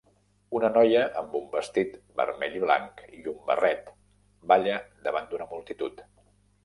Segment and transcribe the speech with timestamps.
[0.59, 3.95] Una noia amb un vestit vermell i blanc i un barret
[4.53, 6.03] balla davant d'una multitud